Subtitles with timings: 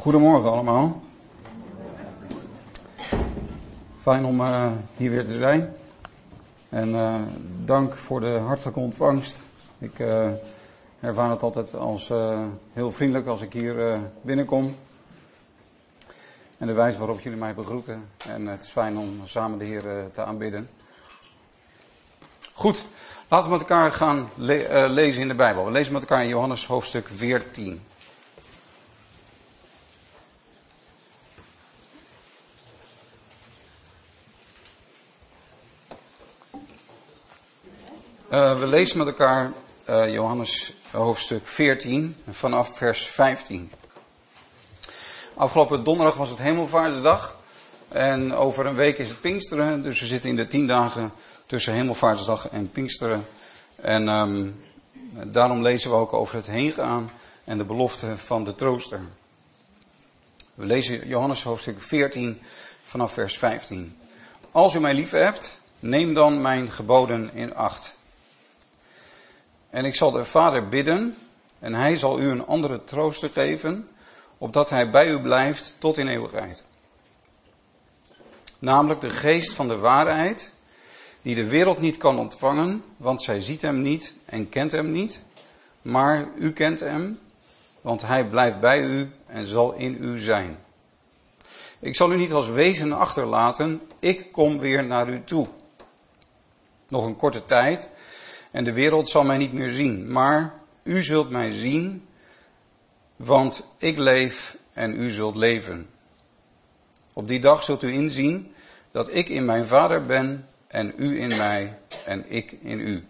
[0.00, 1.00] Goedemorgen allemaal.
[4.00, 5.76] Fijn om uh, hier weer te zijn.
[6.68, 7.14] En uh,
[7.64, 9.42] dank voor de hartelijke ontvangst.
[9.78, 10.28] Ik uh,
[11.00, 12.12] ervaar het altijd als
[12.72, 14.76] heel vriendelijk als ik hier binnenkom.
[16.58, 18.04] En de wijze waarop jullie mij begroeten.
[18.26, 20.70] En het is fijn om samen de Heer te aanbidden.
[22.52, 22.84] Goed,
[23.28, 25.64] laten we met elkaar gaan le lezen in de Bijbel.
[25.64, 27.80] We lezen met elkaar in Johannes hoofdstuk 14.
[38.40, 39.52] Uh, we lezen met elkaar
[39.90, 43.72] uh, Johannes hoofdstuk 14 vanaf vers 15.
[45.34, 47.36] Afgelopen donderdag was het Hemelvaartsdag.
[47.88, 49.82] En over een week is het Pinksteren.
[49.82, 51.12] Dus we zitten in de tien dagen
[51.46, 53.26] tussen Hemelvaartsdag en Pinksteren.
[53.76, 54.64] En um,
[55.26, 57.10] daarom lezen we ook over het heengaan
[57.44, 59.00] en de belofte van de trooster.
[60.54, 62.40] We lezen Johannes hoofdstuk 14
[62.84, 63.96] vanaf vers 15.
[64.50, 67.98] Als u mij lief hebt, neem dan mijn geboden in acht.
[69.70, 71.16] En ik zal de Vader bidden,
[71.58, 73.88] en hij zal u een andere trooster geven,
[74.38, 76.64] opdat hij bij u blijft tot in eeuwigheid.
[78.58, 80.52] Namelijk de geest van de waarheid,
[81.22, 85.20] die de wereld niet kan ontvangen, want zij ziet hem niet en kent hem niet.
[85.82, 87.18] Maar u kent hem,
[87.80, 90.58] want hij blijft bij u en zal in u zijn.
[91.78, 95.46] Ik zal u niet als wezen achterlaten, ik kom weer naar u toe.
[96.88, 97.90] Nog een korte tijd
[98.50, 100.12] en de wereld zal mij niet meer zien.
[100.12, 102.06] Maar u zult mij zien,
[103.16, 105.88] want ik leef en u zult leven.
[107.12, 108.52] Op die dag zult u inzien
[108.90, 113.04] dat ik in mijn Vader ben en u in mij en ik in u.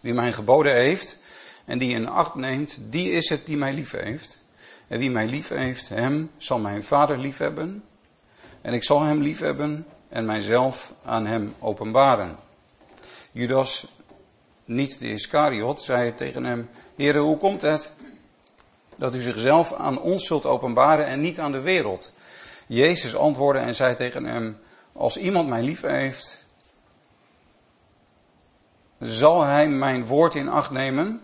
[0.00, 1.18] Wie mijn geboden heeft
[1.64, 4.40] en die in acht neemt, die is het die mij lief heeft.
[4.88, 7.84] En wie mij lief heeft, hem zal mijn Vader lief hebben.
[8.60, 12.36] En ik zal hem lief hebben en mijzelf aan hem openbaren.
[13.32, 13.86] Judas,
[14.64, 17.92] niet de Iscariot, zei tegen hem: Heere, hoe komt het
[18.96, 22.12] dat u zichzelf aan ons zult openbaren en niet aan de wereld?
[22.66, 24.58] Jezus antwoordde en zei tegen hem:
[24.92, 26.44] Als iemand mij lief heeft,
[29.00, 31.20] zal hij mijn woord in acht nemen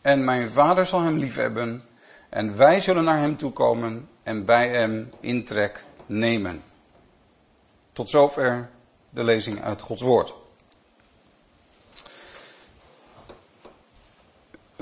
[0.00, 1.84] en mijn vader zal hem lief hebben
[2.28, 6.62] en wij zullen naar hem toekomen en bij hem intrek nemen.
[7.92, 8.68] Tot zover
[9.10, 10.34] de lezing uit Gods woord.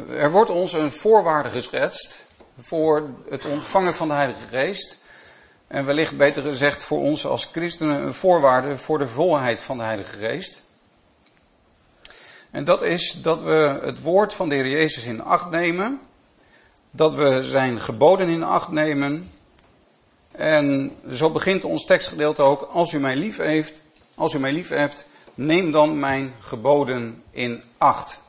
[0.08, 2.24] Er wordt ons een voorwaarde geschetst
[2.60, 5.02] voor het ontvangen van de Heilige Geest.
[5.66, 9.82] En wellicht beter gezegd voor ons als christenen een voorwaarde voor de volheid van de
[9.82, 10.62] Heilige Geest.
[12.50, 16.00] En dat is dat we het woord van de Heer Jezus in acht nemen.
[16.90, 19.30] Dat we zijn geboden in acht nemen.
[20.32, 22.68] En zo begint ons tekstgedeelte ook.
[22.72, 23.82] Als u mij lief heeft,
[24.14, 28.22] als u mij lief hebt, neem dan mijn geboden in acht.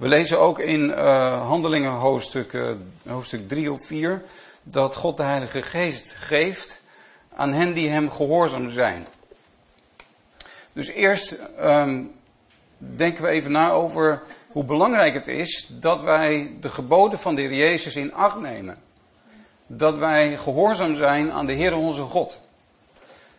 [0.00, 2.70] We lezen ook in uh, Handelingen hoofdstuk, uh,
[3.06, 4.22] hoofdstuk 3 of 4
[4.62, 6.82] dat God de Heilige Geest geeft
[7.34, 9.06] aan hen die hem gehoorzaam zijn.
[10.72, 12.12] Dus eerst um,
[12.78, 17.40] denken we even na over hoe belangrijk het is dat wij de geboden van de
[17.40, 18.78] Heer Jezus in acht nemen.
[19.66, 22.40] Dat wij gehoorzaam zijn aan de Heer onze God.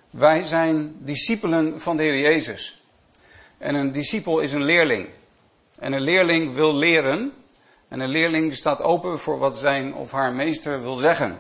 [0.10, 2.84] Wij zijn discipelen van de Heer Jezus.
[3.58, 5.08] En een discipel is een leerling.
[5.82, 7.34] En een leerling wil leren.
[7.88, 11.40] En een leerling staat open voor wat zijn of haar meester wil zeggen.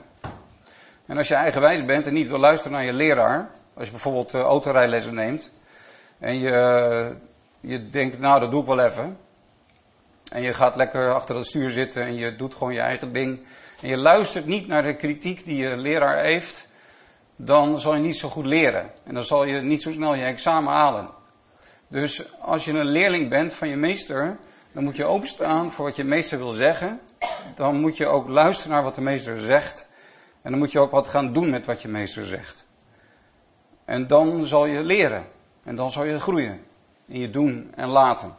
[1.05, 3.49] En als je eigenwijs bent en niet wil luisteren naar je leraar.
[3.73, 5.49] Als je bijvoorbeeld uh, autorijlessen neemt.
[6.19, 7.15] En je,
[7.59, 9.17] je denkt, nou dat doe ik wel even.
[10.31, 13.39] En je gaat lekker achter het stuur zitten en je doet gewoon je eigen ding.
[13.81, 16.67] En je luistert niet naar de kritiek die je leraar heeft.
[17.35, 18.91] Dan zal je niet zo goed leren.
[19.03, 21.09] En dan zal je niet zo snel je examen halen.
[21.91, 24.37] Dus als je een leerling bent van je meester,
[24.71, 26.99] dan moet je openstaan voor wat je meester wil zeggen.
[27.55, 29.89] Dan moet je ook luisteren naar wat de meester zegt.
[30.41, 32.67] En dan moet je ook wat gaan doen met wat je meester zegt.
[33.85, 35.25] En dan zal je leren.
[35.63, 36.63] En dan zal je groeien
[37.05, 38.35] in je doen en laten.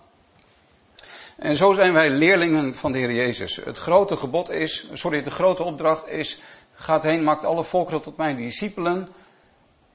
[1.37, 3.57] En zo zijn wij leerlingen van de Heer Jezus.
[3.57, 6.41] Het grote gebod is, sorry, de grote opdracht is,
[6.75, 9.09] gaat heen, maakt alle volkeren tot mijn discipelen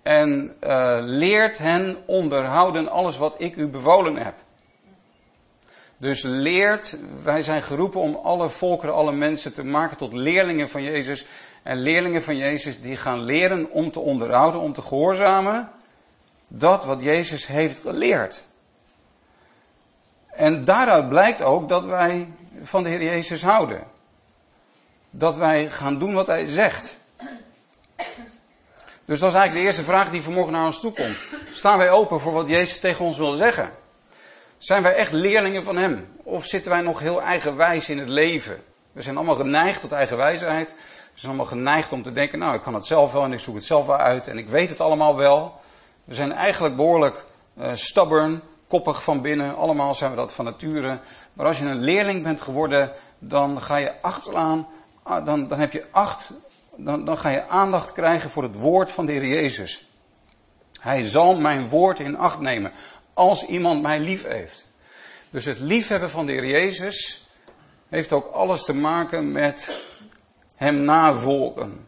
[0.07, 4.33] en uh, leert hen onderhouden alles wat ik u bevolen heb.
[5.97, 10.83] Dus leert, wij zijn geroepen om alle volkeren, alle mensen te maken tot leerlingen van
[10.83, 11.25] Jezus.
[11.63, 15.69] En leerlingen van Jezus die gaan leren om te onderhouden, om te gehoorzamen.
[16.47, 18.45] Dat wat Jezus heeft geleerd.
[20.27, 23.83] En daaruit blijkt ook dat wij van de Heer Jezus houden.
[25.09, 26.97] dat wij gaan doen wat hij zegt.
[29.07, 31.17] Dus dat is eigenlijk de eerste vraag die vanmorgen naar ons toe komt.
[31.51, 33.71] Staan wij open voor wat Jezus tegen ons wil zeggen?
[34.57, 36.07] Zijn wij echt leerlingen van Hem?
[36.23, 38.63] Of zitten wij nog heel eigenwijs in het leven?
[38.91, 40.69] We zijn allemaal geneigd tot eigenwijsheid.
[40.69, 43.39] We zijn allemaal geneigd om te denken, nou ik kan het zelf wel en ik
[43.39, 45.59] zoek het zelf wel uit en ik weet het allemaal wel.
[46.03, 47.25] We zijn eigenlijk behoorlijk
[47.57, 49.55] uh, stubborn, koppig van binnen.
[49.55, 50.99] Allemaal zijn we dat van nature.
[51.33, 54.67] Maar als je een leerling bent geworden, dan ga je acht slaan.
[55.03, 56.31] Ah, dan, dan heb je acht.
[56.77, 59.89] Dan, dan ga je aandacht krijgen voor het woord van de Heer Jezus.
[60.79, 62.71] Hij zal mijn woord in acht nemen.
[63.13, 64.67] Als iemand mij lief heeft.
[65.29, 67.27] Dus het liefhebben van de Heer Jezus
[67.89, 69.79] heeft ook alles te maken met
[70.55, 71.87] hem navolgen.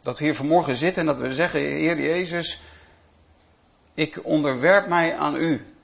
[0.00, 2.60] Dat we hier vanmorgen zitten en dat we zeggen, Heer Jezus,
[3.94, 5.74] ik onderwerp mij aan u.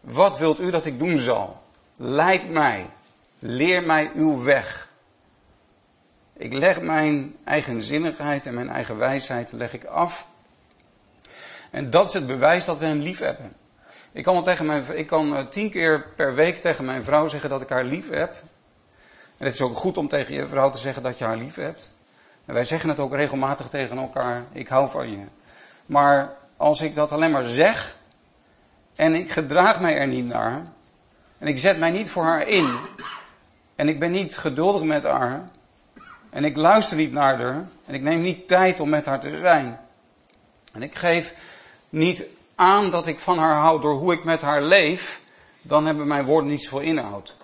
[0.00, 1.62] Wat wilt u dat ik doen zal?
[1.96, 2.90] Leid mij.
[3.38, 4.91] Leer mij uw weg.
[6.36, 10.26] Ik leg mijn eigenzinnigheid en mijn eigen wijsheid leg ik af.
[11.70, 13.52] En dat is het bewijs dat we hem lief hebben.
[14.12, 17.50] Ik kan, tegen mijn, ik kan eh, tien keer per week tegen mijn vrouw zeggen
[17.50, 18.34] dat ik haar lief heb.
[19.36, 21.54] En het is ook goed om tegen je vrouw te zeggen dat je haar lief
[21.54, 21.90] hebt.
[22.44, 25.24] Wij zeggen het ook regelmatig tegen elkaar, ik hou van je.
[25.86, 27.96] Maar als ik dat alleen maar zeg
[28.94, 30.62] en ik gedraag mij er niet naar
[31.38, 32.76] en ik zet mij niet voor haar in
[33.76, 35.48] en ik ben niet geduldig met haar
[36.32, 39.38] en ik luister niet naar haar en ik neem niet tijd om met haar te
[39.38, 39.80] zijn
[40.72, 41.34] en ik geef
[41.88, 42.24] niet
[42.54, 45.20] aan dat ik van haar hou door hoe ik met haar leef,
[45.62, 47.36] dan hebben mijn woorden niet zoveel inhoud.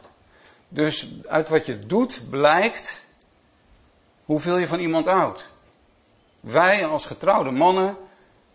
[0.68, 3.06] Dus uit wat je doet blijkt
[4.24, 5.50] hoeveel je van iemand houdt.
[6.40, 7.96] Wij als getrouwde mannen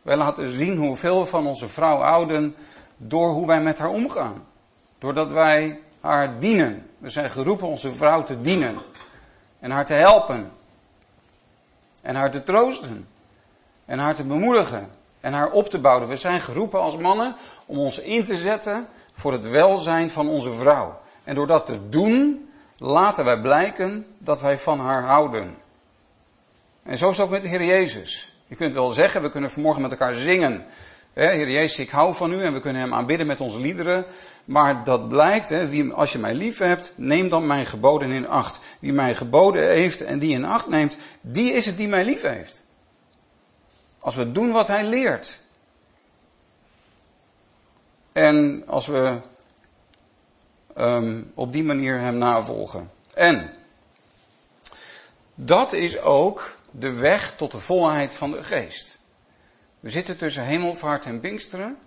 [0.03, 2.55] wij laten zien hoeveel we van onze vrouw houden
[2.97, 4.45] door hoe wij met haar omgaan.
[4.97, 6.89] Doordat wij haar dienen.
[6.97, 8.77] We zijn geroepen onze vrouw te dienen.
[9.63, 10.51] En haar te helpen.
[12.01, 13.07] En haar te troosten.
[13.85, 14.89] En haar te bemoedigen.
[15.19, 16.07] En haar op te bouwen.
[16.07, 20.53] We zijn geroepen als mannen om ons in te zetten voor het welzijn van onze
[20.53, 20.99] vrouw.
[21.23, 25.57] En door dat te doen, laten wij blijken dat wij van haar houden.
[26.83, 28.33] En zo is het ook met de Heer Jezus.
[28.47, 30.65] Je kunt wel zeggen, we kunnen vanmorgen met elkaar zingen.
[31.13, 34.05] Heer Jezus, ik hou van u en we kunnen hem aanbidden met onze liederen.
[34.45, 38.27] Maar dat blijkt, hè, wie, als je mij lief hebt, neem dan mijn geboden in
[38.27, 38.59] acht.
[38.79, 42.21] Wie mij geboden heeft en die in acht neemt, die is het die mij lief
[42.21, 42.63] heeft.
[43.99, 45.39] Als we doen wat hij leert.
[48.11, 49.21] En als we
[50.77, 52.91] um, op die manier hem navolgen.
[53.13, 53.53] En
[55.35, 58.97] dat is ook de weg tot de volheid van de geest.
[59.79, 61.77] We zitten tussen hemelvaart en Pinksteren.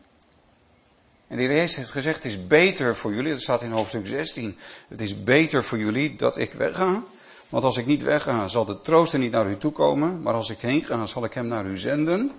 [1.29, 4.57] En de Heer heeft gezegd, het is beter voor jullie, dat staat in hoofdstuk 16,
[4.89, 7.03] het is beter voor jullie dat ik wegga.
[7.49, 10.51] Want als ik niet wegga, zal de trooster niet naar u toe komen, maar als
[10.51, 12.33] ik heen ga, zal ik hem naar u zenden.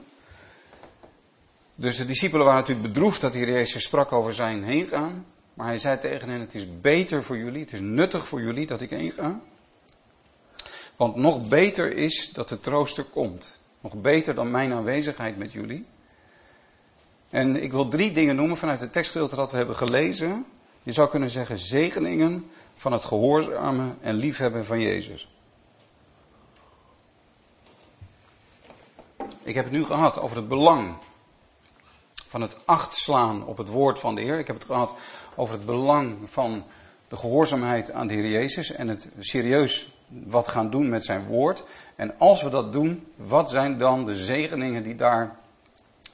[1.75, 5.25] Dus de discipelen waren natuurlijk bedroefd dat de Heer sprak over zijn heen gaan.
[5.53, 8.67] Maar hij zei tegen hen, het is beter voor jullie, het is nuttig voor jullie
[8.67, 9.39] dat ik heen ga.
[10.95, 13.59] Want nog beter is dat de trooster komt.
[13.79, 15.85] Nog beter dan mijn aanwezigheid met jullie.
[17.29, 20.45] En ik wil drie dingen noemen vanuit het tekstgedeelte dat we hebben gelezen.
[20.83, 25.29] Je zou kunnen zeggen zegeningen van het gehoorzamen en liefhebben van Jezus.
[29.43, 30.95] Ik heb het nu gehad over het belang
[32.27, 34.39] van het acht slaan op het woord van de Heer.
[34.39, 34.93] Ik heb het gehad
[35.35, 36.63] over het belang van
[37.07, 41.63] de gehoorzaamheid aan de Heer Jezus en het serieus wat gaan doen met zijn woord.
[41.95, 45.35] En als we dat doen, wat zijn dan de zegeningen die daar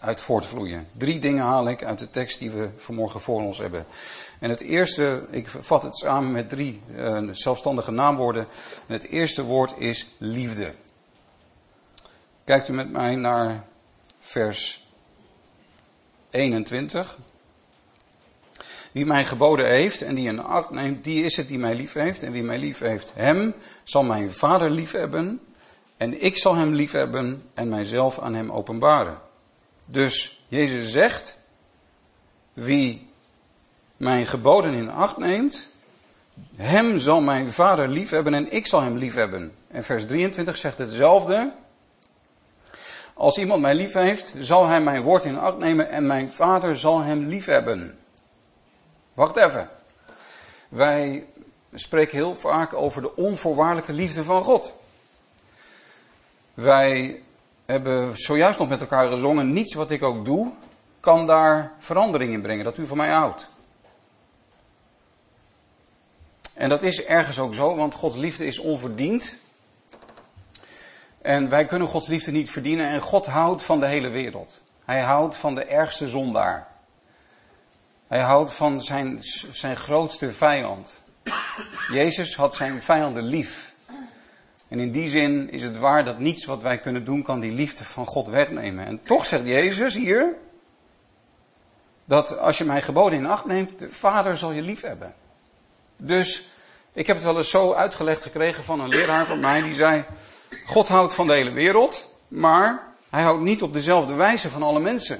[0.04, 0.88] uit voortvloeien?
[0.98, 3.86] Drie dingen haal ik uit de tekst die we vanmorgen voor ons hebben.
[4.40, 8.48] En het eerste, ik vat het samen met drie uh, zelfstandige naamwoorden.
[8.88, 10.74] En het eerste woord is liefde.
[12.44, 13.64] Kijkt u met mij naar
[14.20, 14.88] vers
[16.30, 17.18] 21.
[18.92, 21.94] Wie mij geboden heeft en die een acht neemt, die is het die mij lief
[21.94, 22.24] heeft.
[22.24, 25.42] En wie mij lief heeft, hem zal mijn vader lief hebben.
[25.98, 29.32] En ik zal hem lief hebben en mijzelf aan hem openbaren.
[29.86, 31.38] Dus Jezus zegt,
[32.54, 33.10] wie
[33.98, 35.70] mijn geboden in acht neemt,
[36.56, 39.56] hem zal mijn vader lief hebben en ik zal hem lief hebben.
[39.68, 41.54] En vers 23 zegt hetzelfde.
[43.14, 46.78] Als iemand mij lief heeft, zal hij mijn woord in acht nemen en mijn vader
[46.78, 47.98] zal hem lief hebben.
[49.14, 49.70] Wacht even.
[50.70, 51.26] Wij
[51.74, 54.74] spreken heel vaak over de onvoorwaardelijke liefde van God.
[56.54, 57.22] Wij
[57.74, 60.52] hebben zojuist nog met elkaar gezongen, niets wat ik ook doe,
[61.00, 63.50] kan daar verandering in brengen, dat u van mij houdt.
[66.54, 69.36] En dat is ergens ook zo, want Gods liefde is onverdiend.
[71.22, 72.88] En wij kunnen Gods liefde niet verdienen.
[72.88, 74.62] En God houdt van de hele wereld.
[74.86, 76.68] Hij houdt van de ergste zondaar.
[78.08, 79.18] Hij houdt van zijn,
[79.52, 81.00] zijn grootste vijand.
[81.92, 83.73] Jezus had zijn vijanden lief.
[84.74, 87.52] En in die zin is het waar dat niets wat wij kunnen doen kan die
[87.52, 88.86] liefde van God wegnemen.
[88.86, 90.36] En toch zegt Jezus hier
[92.06, 95.14] dat als je mijn geboden in acht neemt, de Vader zal je lief hebben.
[95.98, 96.50] Dus
[96.94, 100.06] ik heb het wel eens zo uitgelegd gekregen van een leraar van mij die zei:
[100.66, 104.80] God houdt van de hele wereld, maar hij houdt niet op dezelfde wijze van alle
[104.80, 105.20] mensen.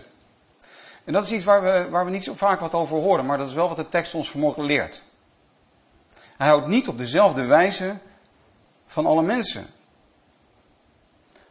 [1.04, 3.38] En dat is iets waar we, waar we niet zo vaak wat over horen, maar
[3.38, 5.04] dat is wel wat de tekst ons vanmorgen leert.
[6.38, 7.96] Hij houdt niet op dezelfde wijze
[8.94, 9.66] van alle mensen.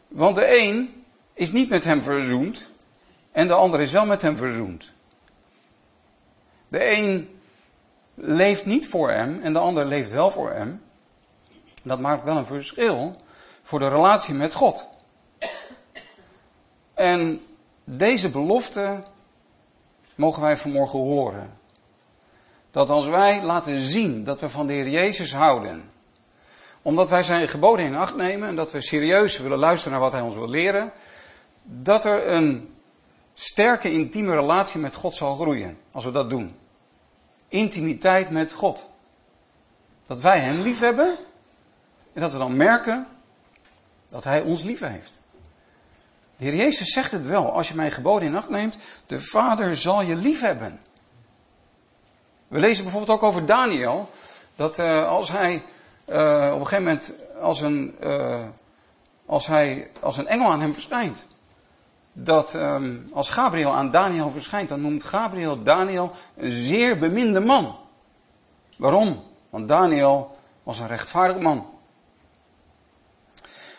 [0.08, 2.66] Want de een is niet met hem verzoend
[3.32, 4.92] en de ander is wel met hem verzoend.
[6.68, 7.40] De een
[8.14, 10.82] leeft niet voor hem en de ander leeft wel voor hem.
[11.82, 13.16] Dat maakt wel een verschil
[13.62, 14.87] voor de relatie met God.
[16.94, 17.46] En
[17.84, 19.02] deze belofte
[20.14, 21.56] mogen wij vanmorgen horen.
[22.70, 25.91] Dat als wij laten zien dat we van de Heer Jezus houden,
[26.82, 30.12] omdat wij zijn geboden in acht nemen en dat we serieus willen luisteren naar wat
[30.12, 30.92] Hij ons wil leren,
[31.62, 32.74] dat er een
[33.34, 36.54] sterke intieme relatie met God zal groeien als we dat doen.
[37.48, 38.90] Intimiteit met God.
[40.06, 41.16] Dat wij Hem lief hebben
[42.12, 43.06] en dat we dan merken
[44.08, 45.20] dat Hij ons lief heeft.
[46.36, 49.76] De Heer Jezus zegt het wel, als je mijn geboden in acht neemt, de Vader
[49.76, 50.80] zal je lief hebben.
[52.48, 54.10] We lezen bijvoorbeeld ook over Daniel,
[54.56, 55.62] dat uh, als hij
[56.12, 58.40] uh, op een gegeven moment als een, uh,
[59.26, 61.26] als hij, als een engel aan hem verschijnt,
[62.12, 67.76] dat um, als Gabriel aan Daniel verschijnt, dan noemt Gabriel Daniel een zeer beminde man.
[68.76, 69.23] Waarom?
[69.50, 71.66] Want Daniel was een rechtvaardig man.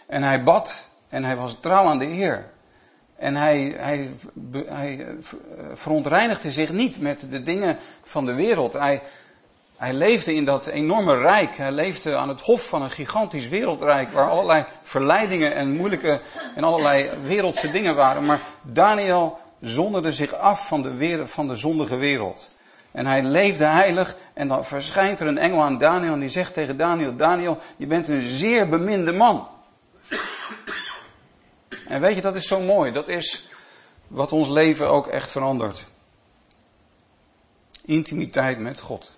[0.06, 2.52] En hij bad en hij was trouw aan de Heer.
[3.16, 4.10] En hij, hij,
[4.66, 5.18] hij
[5.74, 8.74] verontreinigde zich niet met de dingen van de wereld.
[8.74, 9.02] Hij,
[9.78, 11.58] hij leefde in dat enorme rijk.
[11.58, 14.12] Hij leefde aan het hof van een gigantisch wereldrijk.
[14.12, 16.22] Waar allerlei verleidingen en moeilijke
[16.56, 18.26] en allerlei wereldse dingen waren.
[18.26, 22.52] Maar Daniel zonderde zich af van de, wereld, van de zondige wereld.
[22.92, 24.16] En hij leefde heilig.
[24.34, 26.14] En dan verschijnt er een engel aan Daniel.
[26.14, 29.48] En die zegt tegen Daniel: Daniel, je bent een zeer beminde man.
[31.88, 32.92] En weet je, dat is zo mooi.
[32.92, 33.48] Dat is
[34.08, 35.86] wat ons leven ook echt verandert.
[37.86, 39.12] Intimiteit met God.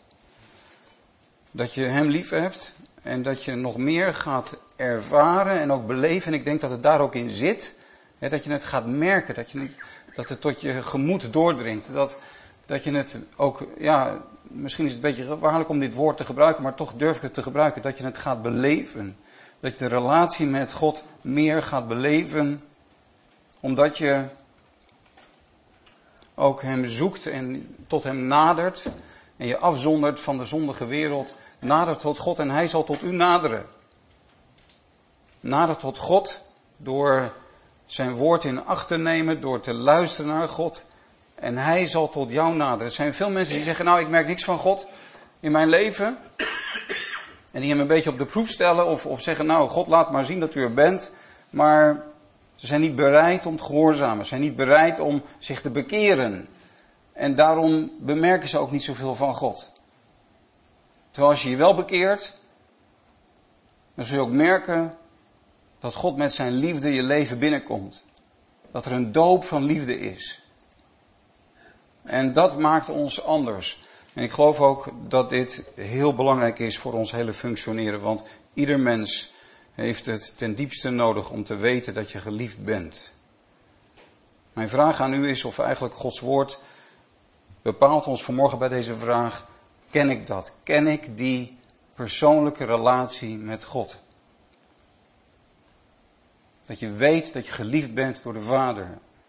[1.56, 6.28] Dat je Hem lief hebt en dat je nog meer gaat ervaren en ook beleven.
[6.28, 7.76] En ik denk dat het daar ook in zit.
[8.18, 9.78] Hè, dat je het gaat merken, dat, je niet,
[10.16, 11.94] dat het tot je gemoed doordringt.
[11.94, 12.18] Dat,
[12.66, 16.26] dat je het ook, ja, misschien is het een beetje gevaarlijk om dit woord te
[16.26, 17.82] gebruiken, maar toch durf ik het te gebruiken.
[17.82, 19.18] Dat je het gaat beleven.
[19.60, 22.64] Dat je de relatie met God meer gaat beleven.
[23.60, 24.28] Omdat je
[26.34, 28.86] ook Hem zoekt en tot Hem nadert.
[29.38, 31.36] En je afzondert van de zondige wereld.
[31.60, 33.66] Nadert tot God en Hij zal tot u naderen.
[35.40, 36.42] Nadert tot God
[36.78, 37.34] door
[37.86, 40.86] zijn woord in acht te nemen, door te luisteren naar God.
[41.36, 42.86] En Hij zal tot jou naderen.
[42.86, 44.88] Er zijn veel mensen die zeggen, nou ik merk niks van God
[45.40, 46.18] in mijn leven.
[47.52, 50.12] En die hem een beetje op de proef stellen of, of zeggen, nou, God laat
[50.12, 51.12] maar zien dat u er bent.
[51.50, 52.04] Maar
[52.56, 54.24] ze zijn niet bereid om te gehoorzamen.
[54.24, 56.48] Ze zijn niet bereid om zich te bekeren.
[57.14, 59.72] En daarom bemerken ze ook niet zoveel van God.
[61.16, 62.34] Terwijl als je je wel bekeert,
[63.94, 64.98] dan zul je ook merken
[65.80, 68.04] dat God met zijn liefde je leven binnenkomt.
[68.72, 70.42] Dat er een doop van liefde is.
[72.04, 73.84] En dat maakt ons anders.
[74.14, 78.02] En ik geloof ook dat dit heel belangrijk is voor ons hele functioneren.
[78.02, 79.34] Want ieder mens
[79.74, 83.12] heeft het ten diepste nodig om te weten dat je geliefd bent.
[84.54, 86.60] Mijn vraag aan u is of eigenlijk Gods woord
[87.62, 89.54] bepaalt ons vanmorgen bij deze vraag.
[89.96, 90.56] Ken ik dat?
[90.64, 91.58] Ken ik die
[91.94, 94.00] persoonlijke relatie met God?
[96.66, 98.88] Dat je weet dat je geliefd bent door de Vader.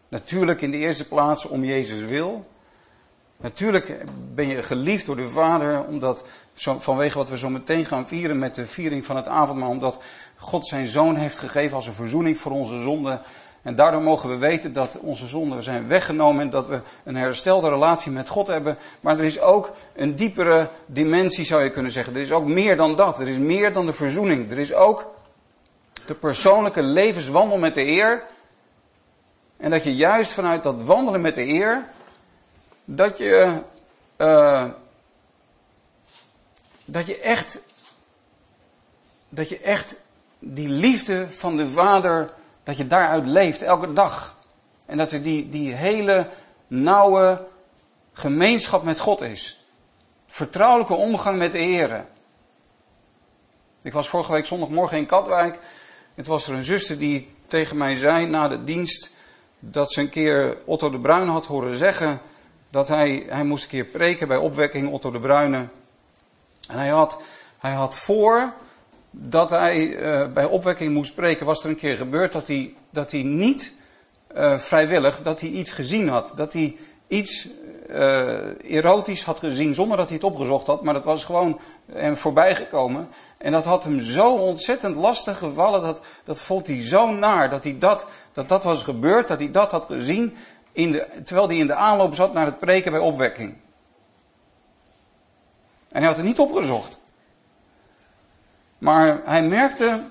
[0.09, 2.47] Natuurlijk in de eerste plaats om Jezus wil.
[3.37, 4.05] Natuurlijk
[4.35, 8.55] ben je geliefd door de Vader, omdat, vanwege wat we zo meteen gaan vieren met
[8.55, 10.03] de viering van het avondmaal, omdat
[10.37, 13.23] God zijn Zoon heeft gegeven als een verzoening voor onze zonden.
[13.67, 17.69] En daardoor mogen we weten dat onze zonden zijn weggenomen en dat we een herstelde
[17.69, 18.79] relatie met God hebben.
[19.01, 22.15] Maar er is ook een diepere dimensie, zou je kunnen zeggen.
[22.15, 23.21] Er is ook meer dan dat.
[23.21, 24.51] Er is meer dan de verzoening.
[24.51, 25.15] Er is ook
[26.07, 28.25] de persoonlijke levenswandel met de Heer.
[29.57, 31.85] En dat je juist vanuit dat wandelen met de Heer
[32.85, 33.63] dat je
[34.19, 34.65] uh,
[36.85, 37.61] dat je echt,
[39.29, 39.97] dat je echt
[40.39, 42.33] die liefde van de Vader,
[42.67, 44.37] dat je daaruit leeft elke dag.
[44.87, 46.29] En dat er die, die hele
[46.67, 47.47] nauwe
[48.13, 49.65] gemeenschap met God is.
[50.27, 52.05] Vertrouwelijke omgang met de Heer.
[53.83, 55.59] Ik was vorige week zondagmorgen in Katwijk.
[56.15, 59.11] Het was er een zuster die tegen mij zei na de dienst
[59.59, 62.21] dat ze een keer Otto de Bruin had horen zeggen
[62.71, 65.69] dat hij, hij moest een keer preken bij opwekking Otto de Bruyne.
[66.69, 67.21] En hij had,
[67.59, 68.53] hij had voor
[69.19, 73.11] dat hij uh, bij opwekking moest spreken, was er een keer gebeurd dat hij, dat
[73.11, 73.73] hij niet
[74.37, 76.33] uh, vrijwillig, dat hij iets gezien had.
[76.37, 76.77] Dat hij
[77.09, 77.49] iets
[77.91, 81.61] uh, erotisch had gezien zonder dat hij het opgezocht had, maar dat was gewoon
[81.93, 83.09] hem voorbij gekomen.
[83.39, 87.65] En dat had hem zo ontzettend lastig gevallen, dat, dat vond hij zo naar, dat,
[87.65, 90.37] hij dat, dat dat was gebeurd, dat hij dat had gezien,
[90.73, 93.55] in de, terwijl hij in de aanloop zat naar het preken bij opwekking.
[95.89, 97.01] En hij had het niet opgezocht.
[98.79, 100.05] Maar hij merkte,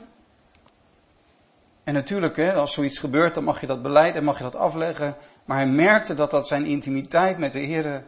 [1.83, 5.15] en natuurlijk, hè, als zoiets gebeurt, dan mag je dat beleiden, mag je dat afleggen.
[5.45, 8.03] Maar hij merkte dat dat zijn intimiteit met de Heer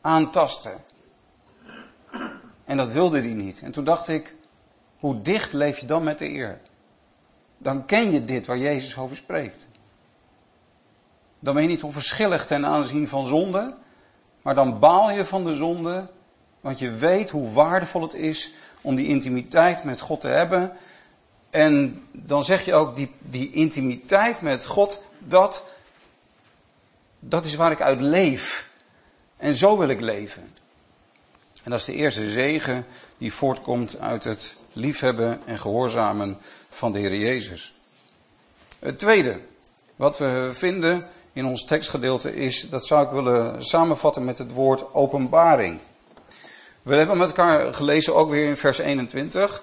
[0.00, 0.70] aantastte.
[2.64, 3.60] En dat wilde hij niet.
[3.60, 4.34] En toen dacht ik,
[4.98, 6.60] hoe dicht leef je dan met de eer?
[7.58, 9.68] Dan ken je dit waar Jezus over spreekt.
[11.38, 13.74] Dan ben je niet onverschillig ten aanzien van zonde,
[14.42, 16.10] maar dan baal je van de zonde,
[16.60, 20.72] want je weet hoe waardevol het is om die intimiteit met God te hebben.
[21.50, 25.64] En dan zeg je ook, die, die intimiteit met God, dat,
[27.18, 28.70] dat is waar ik uit leef.
[29.36, 30.54] En zo wil ik leven.
[31.62, 32.86] En dat is de eerste zegen
[33.18, 36.38] die voortkomt uit het liefhebben en gehoorzamen
[36.70, 37.74] van de Heer Jezus.
[38.78, 39.40] Het tweede,
[39.96, 44.94] wat we vinden in ons tekstgedeelte is, dat zou ik willen samenvatten met het woord
[44.94, 45.78] openbaring.
[46.82, 49.62] We hebben met elkaar gelezen ook weer in vers 21.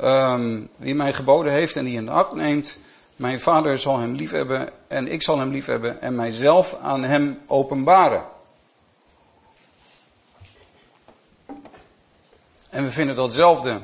[0.00, 2.78] Um, ehm, wie mij geboden heeft en die in acht neemt,
[3.16, 8.24] mijn vader zal hem liefhebben en ik zal hem liefhebben en mijzelf aan hem openbaren.
[12.70, 13.80] En we vinden datzelfde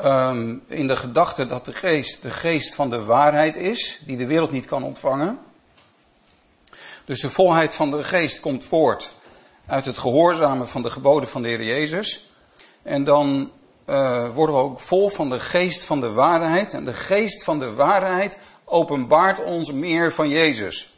[0.00, 4.26] um, in de gedachte dat de geest de geest van de waarheid is, die de
[4.26, 5.38] wereld niet kan ontvangen.
[7.04, 9.12] Dus de volheid van de geest komt voort
[9.70, 12.30] uit het gehoorzamen van de geboden van de Heer Jezus.
[12.82, 13.50] En dan
[13.86, 16.74] uh, worden we ook vol van de geest van de waarheid.
[16.74, 20.94] En de geest van de waarheid openbaart ons meer van Jezus.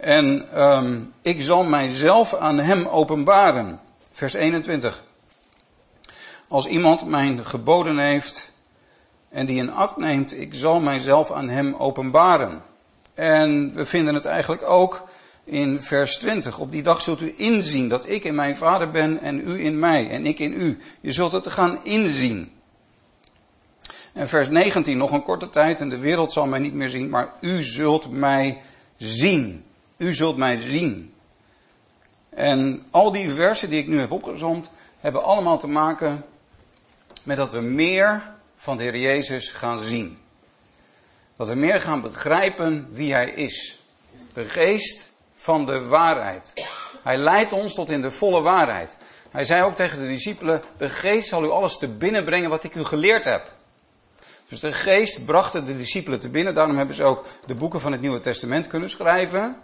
[0.00, 3.80] En um, ik zal mijzelf aan hem openbaren.
[4.12, 5.02] Vers 21.
[6.48, 8.52] Als iemand mijn geboden heeft
[9.28, 12.62] en die in act neemt, ik zal mijzelf aan hem openbaren.
[13.14, 15.08] En we vinden het eigenlijk ook
[15.46, 16.58] in vers 20.
[16.58, 19.78] Op die dag zult u inzien dat ik in mijn vader ben en u in
[19.78, 20.78] mij en ik in u.
[21.00, 22.52] Je zult het gaan inzien.
[24.12, 27.08] En vers 19, nog een korte tijd en de wereld zal mij niet meer zien,
[27.08, 28.62] maar u zult mij
[28.96, 29.64] zien.
[29.96, 31.14] U zult mij zien.
[32.28, 36.24] En al die versen die ik nu heb opgezomd, hebben allemaal te maken
[37.22, 38.22] met dat we meer
[38.56, 40.18] van de Heer Jezus gaan zien.
[41.36, 43.78] Dat we meer gaan begrijpen wie Hij is.
[44.32, 46.52] De geest van de waarheid.
[47.02, 48.96] Hij leidt ons tot in de volle waarheid.
[49.30, 52.64] Hij zei ook tegen de discipelen: De geest zal u alles te binnen brengen wat
[52.64, 53.52] ik u geleerd heb.
[54.48, 56.54] Dus de geest bracht de discipelen te binnen.
[56.54, 59.56] Daarom hebben ze ook de boeken van het Nieuwe Testament kunnen schrijven.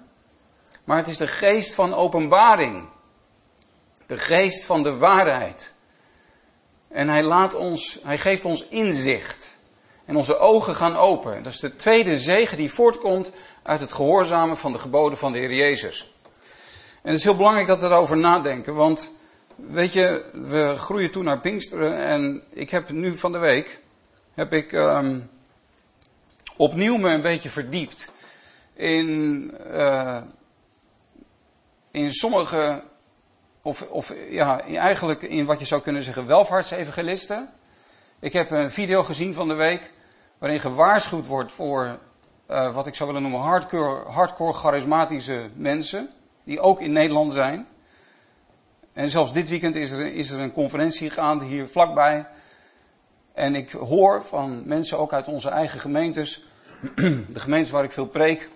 [0.85, 2.89] Maar het is de geest van openbaring.
[4.07, 5.73] De geest van de waarheid.
[6.89, 9.49] En hij, laat ons, hij geeft ons inzicht.
[10.05, 11.43] En onze ogen gaan open.
[11.43, 13.33] Dat is de tweede zegen die voortkomt
[13.63, 16.15] uit het gehoorzamen van de geboden van de Heer Jezus.
[17.03, 19.11] En het is heel belangrijk dat we daarover nadenken, want
[19.57, 23.81] weet je, we groeien toe naar Pinksteren en ik heb nu van de week,
[24.35, 25.31] heb ik um,
[26.57, 28.11] opnieuw me een beetje verdiept
[28.75, 30.21] in, uh,
[31.91, 32.83] in sommige,
[33.63, 37.49] of, of ja, eigenlijk in wat je zou kunnen zeggen welvaartsevangelisten.
[38.21, 39.91] Ik heb een video gezien van de week
[40.39, 41.99] waarin gewaarschuwd wordt voor
[42.51, 46.11] uh, wat ik zou willen noemen hardcore, hardcore charismatische mensen,
[46.45, 47.67] die ook in Nederland zijn.
[48.93, 52.27] En zelfs dit weekend is er, is er een conferentie gaande hier vlakbij.
[53.35, 56.45] En ik hoor van mensen ook uit onze eigen gemeentes,
[57.35, 58.51] de gemeentes waar ik veel preek,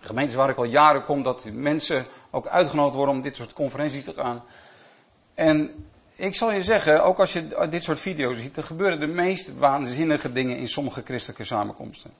[0.00, 3.52] de gemeentes waar ik al jaren kom, dat mensen ook uitgenodigd worden om dit soort
[3.52, 4.42] conferenties te gaan.
[5.34, 9.06] En ik zal je zeggen, ook als je dit soort video's ziet, er gebeuren de
[9.06, 12.10] meest waanzinnige dingen in sommige christelijke samenkomsten.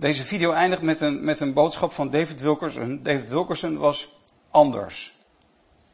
[0.00, 3.00] Deze video eindigt met een, met een boodschap van David Wilkerson.
[3.02, 4.18] David Wilkerson was
[4.50, 5.18] anders.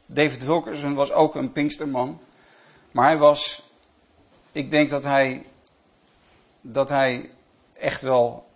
[0.05, 2.19] David Wilkerson was ook een Pinksterman.
[2.91, 3.61] Maar hij was,
[4.51, 5.45] ik denk dat hij,
[6.61, 7.29] dat hij
[7.73, 8.47] echt wel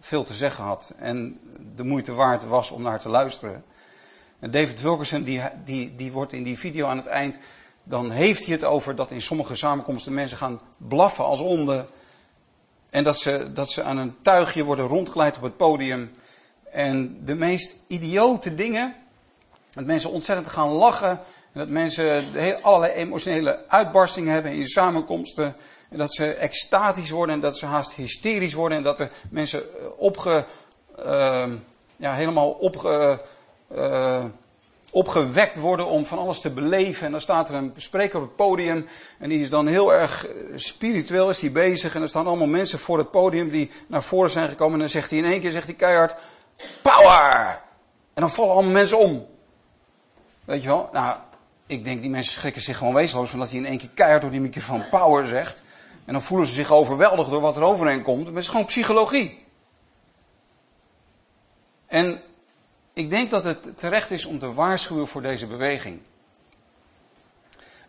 [0.00, 0.92] veel te zeggen had.
[0.98, 1.40] En
[1.76, 3.64] de moeite waard was om naar te luisteren.
[4.38, 7.38] En David Wilkerson, die, die, die wordt in die video aan het eind,
[7.82, 11.88] dan heeft hij het over dat in sommige samenkomsten mensen gaan blaffen als onden.
[12.90, 16.10] En dat ze, dat ze aan een tuigje worden rondgeleid op het podium.
[16.70, 18.94] En de meest idiote dingen.
[19.70, 21.10] Dat mensen ontzettend gaan lachen.
[21.52, 22.24] En dat mensen
[22.62, 25.56] allerlei emotionele uitbarstingen hebben in samenkomsten.
[25.88, 28.78] En dat ze extatisch worden en dat ze haast hysterisch worden.
[28.78, 30.44] En dat er mensen eh, opge,
[31.04, 31.44] uh,
[31.96, 33.20] ja, helemaal opge,
[33.76, 34.24] uh,
[34.90, 37.06] opgewekt worden om van alles te beleven.
[37.06, 38.86] En dan staat er een spreker op het podium.
[39.18, 41.94] En die is dan heel erg eh, spiritueel is die bezig.
[41.94, 44.72] En er staan allemaal mensen voor het podium die naar voren zijn gekomen.
[44.72, 46.16] En dan zegt hij in één keer zegt hij keihard:
[46.82, 47.60] Power!
[48.14, 49.26] En dan vallen allemaal mensen om.
[50.44, 50.88] Weet je wel?
[50.92, 51.16] Nou,
[51.66, 54.22] ik denk die mensen schrikken zich gewoon wezenloos van dat hij in één keer keihard
[54.22, 55.62] door die microfoon power zegt.
[56.04, 58.26] En dan voelen ze zich overweldigd door wat er overheen komt.
[58.26, 59.46] Het is gewoon psychologie.
[61.86, 62.22] En
[62.98, 66.00] ik denk dat het terecht is om te waarschuwen voor deze beweging.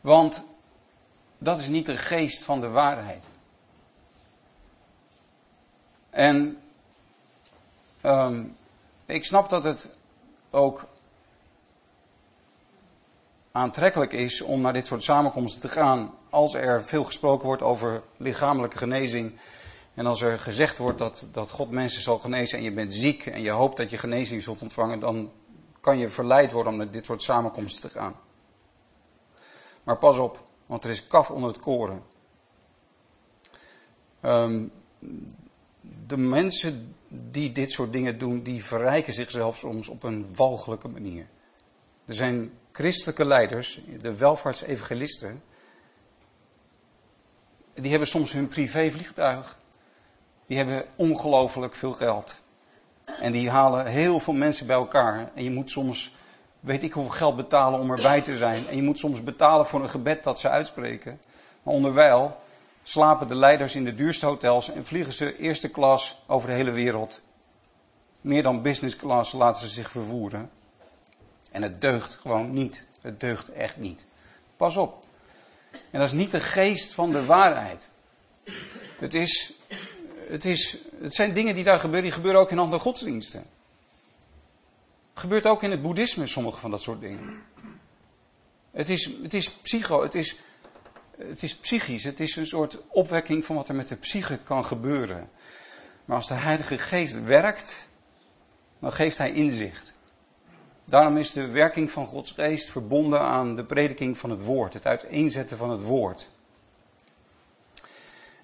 [0.01, 0.43] Want
[1.37, 3.25] dat is niet de geest van de waarheid.
[6.09, 6.61] En
[8.01, 8.57] um,
[9.05, 9.89] ik snap dat het
[10.49, 10.85] ook
[13.51, 18.03] aantrekkelijk is om naar dit soort samenkomsten te gaan als er veel gesproken wordt over
[18.17, 19.39] lichamelijke genezing.
[19.99, 23.25] En als er gezegd wordt dat, dat God mensen zal genezen en je bent ziek
[23.25, 25.31] en je hoopt dat je genezing zult ontvangen, dan
[25.79, 28.15] kan je verleid worden om naar dit soort samenkomsten te gaan.
[29.83, 32.03] Maar pas op, want er is kaf onder het koren.
[34.21, 34.71] Um,
[36.07, 41.27] de mensen die dit soort dingen doen, die verrijken zichzelf soms op een walgelijke manier.
[42.05, 45.43] Er zijn christelijke leiders, de welvaartsevangelisten,
[47.73, 49.58] die hebben soms hun privévliegtuig.
[50.49, 52.35] Die hebben ongelooflijk veel geld.
[53.19, 55.31] En die halen heel veel mensen bij elkaar.
[55.33, 56.15] En je moet soms,
[56.59, 58.67] weet ik hoeveel geld betalen om erbij te zijn.
[58.67, 61.19] En je moet soms betalen voor een gebed dat ze uitspreken.
[61.63, 62.35] Maar onderwijl
[62.83, 66.71] slapen de leiders in de duurste hotels en vliegen ze eerste klas over de hele
[66.71, 67.21] wereld.
[68.21, 70.49] Meer dan business class laten ze zich vervoeren.
[71.51, 72.85] En het deugt gewoon niet.
[73.01, 74.05] Het deugt echt niet.
[74.57, 75.03] Pas op.
[75.71, 77.89] En dat is niet de geest van de waarheid.
[78.99, 79.53] Het, is,
[80.29, 83.39] het, is, het zijn dingen die daar gebeuren, die gebeuren ook in andere godsdiensten.
[85.09, 87.41] Het gebeurt ook in het boeddhisme, sommige van dat soort dingen.
[88.71, 90.35] Het is, het is psycho, het is,
[91.17, 94.65] het is psychisch, het is een soort opwekking van wat er met de psyche kan
[94.65, 95.29] gebeuren.
[96.05, 97.87] Maar als de Heilige Geest werkt,
[98.79, 99.93] dan geeft Hij inzicht.
[100.85, 104.85] Daarom is de werking van Gods geest verbonden aan de prediking van het woord, het
[104.85, 106.29] uiteenzetten van het woord.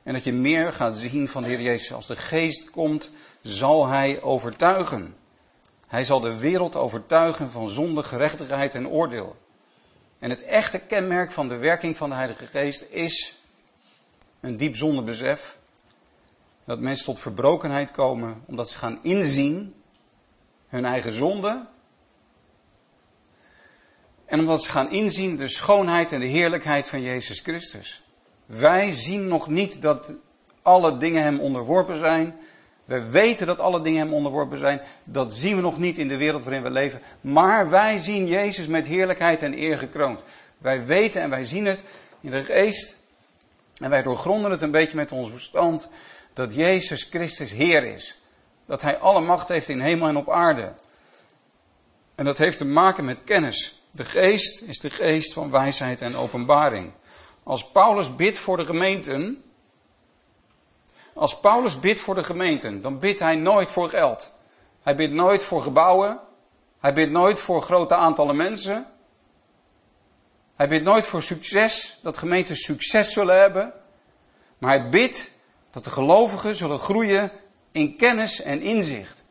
[0.06, 1.94] En dat je meer gaat zien van de Heer Jezus.
[1.94, 3.10] Als de geest komt,
[3.42, 5.16] zal hij overtuigen.
[5.88, 9.36] Hij zal de wereld overtuigen van zonde, gerechtigheid en oordeel.
[10.20, 13.38] En het echte kenmerk van de werking van de Heilige Geest is
[14.40, 15.58] een diep zondebesef.
[16.66, 19.76] Dat mensen tot verbrokenheid komen omdat ze gaan inzien
[20.68, 21.66] hun eigen zonde
[24.26, 28.05] en omdat ze gaan inzien de schoonheid en de heerlijkheid van Jezus Christus.
[28.46, 30.12] Wij zien nog niet dat
[30.62, 32.36] alle dingen hem onderworpen zijn.
[32.86, 34.82] We weten dat alle dingen hem onderworpen zijn.
[35.04, 37.02] Dat zien we nog niet in de wereld waarin we leven.
[37.22, 40.24] Maar wij zien Jezus met heerlijkheid en eer gekroond.
[40.58, 41.84] Wij weten en wij zien het
[42.22, 42.98] in de geest.
[43.78, 45.90] En wij doorgronden het een beetje met ons verstand.
[46.34, 48.20] Dat Jezus Christus Heer is.
[48.66, 50.74] Dat Hij alle macht heeft in hemel en op aarde.
[52.16, 53.82] En dat heeft te maken met kennis.
[53.92, 56.92] De geest is de geest van wijsheid en openbaring.
[57.46, 59.44] Als Paulus bidt voor de gemeenten,
[61.14, 64.32] als Paulus bidt voor de gemeenten, dan bidt hij nooit voor geld.
[64.82, 66.20] Hij bidt nooit voor gebouwen.
[66.80, 68.88] Hij bidt nooit voor grote aantallen mensen.
[70.56, 73.74] Hij bidt nooit voor succes, dat gemeenten succes zullen hebben.
[74.58, 75.32] Maar hij bidt
[75.72, 77.32] dat de gelovigen zullen groeien
[77.72, 79.26] in kennis en inzicht.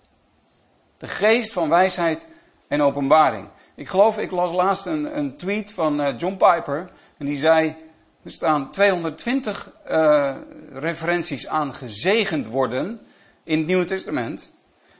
[0.98, 2.26] De geest van wijsheid
[2.68, 3.48] en openbaring.
[3.74, 6.90] Ik geloof, ik las laatst een, een tweet van uh, John Piper.
[7.18, 7.76] En die zei,
[8.24, 10.36] er staan 220 uh, eh,
[10.72, 13.00] referenties aan gezegend worden
[13.42, 14.52] in het Nieuwe Testament.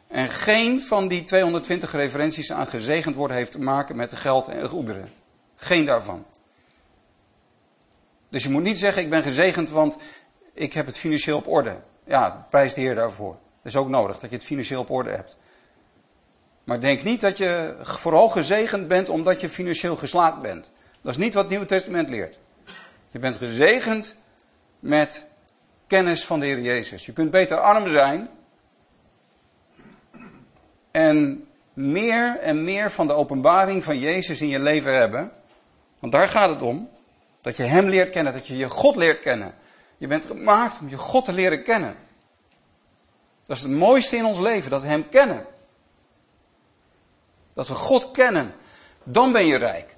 [0.08, 4.68] En geen van die 220 referenties aan gezegend worden heeft te maken met geld en
[4.68, 5.12] goederen.
[5.56, 6.24] Geen daarvan.
[8.28, 9.96] Dus je moet niet zeggen, ik ben gezegend, want
[10.52, 11.76] ik heb het financieel op orde.
[12.06, 13.32] Ja, prijs de Heer daarvoor.
[13.32, 15.36] Dat is ook nodig, dat je het financieel op orde hebt.
[16.64, 20.72] Maar denk niet dat je vooral gezegend bent omdat je financieel geslaagd bent.
[21.02, 22.38] Dat is niet wat het Nieuwe Testament leert.
[23.14, 24.16] Je bent gezegend
[24.78, 25.26] met
[25.86, 27.06] kennis van de Heer Jezus.
[27.06, 28.28] Je kunt beter arm zijn
[30.90, 35.32] en meer en meer van de openbaring van Jezus in je leven hebben.
[35.98, 36.90] Want daar gaat het om.
[37.42, 39.54] Dat je Hem leert kennen, dat je je God leert kennen.
[39.96, 41.96] Je bent gemaakt om je God te leren kennen.
[43.46, 45.46] Dat is het mooiste in ons leven, dat we Hem kennen.
[47.52, 48.54] Dat we God kennen.
[49.04, 49.93] Dan ben je rijk.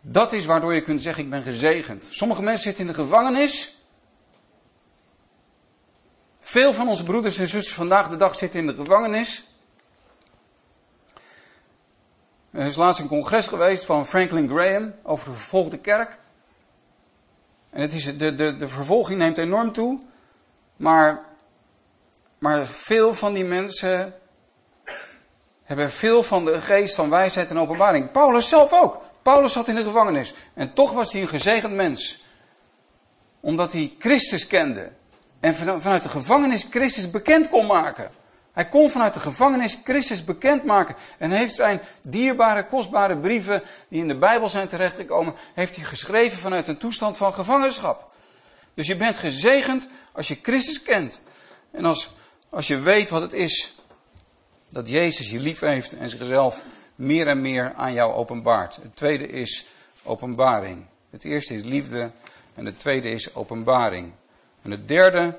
[0.00, 2.06] Dat is waardoor je kunt zeggen, ik ben gezegend.
[2.10, 3.82] Sommige mensen zitten in de gevangenis.
[6.40, 9.46] Veel van onze broeders en zusters vandaag de dag zitten in de gevangenis.
[12.50, 16.18] Er is laatst een congres geweest van Franklin Graham over de vervolgde kerk.
[17.70, 20.00] En het is, de, de, de vervolging neemt enorm toe.
[20.76, 21.24] Maar,
[22.38, 24.14] maar veel van die mensen
[25.62, 28.10] hebben veel van de geest van wijsheid en openbaring.
[28.10, 29.07] Paulus zelf ook.
[29.22, 30.34] Paulus zat in de gevangenis.
[30.54, 32.24] En toch was hij een gezegend mens.
[33.40, 34.92] Omdat hij Christus kende.
[35.40, 38.10] En vanuit de gevangenis Christus bekend kon maken.
[38.52, 40.94] Hij kon vanuit de gevangenis Christus bekendmaken.
[41.18, 46.38] En heeft zijn dierbare, kostbare brieven die in de Bijbel zijn terechtgekomen, heeft hij geschreven
[46.38, 48.10] vanuit een toestand van gevangenschap.
[48.74, 51.20] Dus je bent gezegend als je Christus kent.
[51.70, 52.10] En als,
[52.50, 53.74] als je weet wat het is
[54.70, 56.62] dat Jezus je lief heeft en zichzelf
[56.98, 58.76] meer en meer aan jou openbaart.
[58.76, 59.66] Het tweede is
[60.02, 60.84] openbaring.
[61.10, 62.10] Het eerste is liefde
[62.54, 64.12] en het tweede is openbaring.
[64.62, 65.38] En het derde,